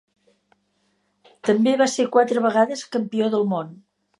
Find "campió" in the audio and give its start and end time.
2.97-3.29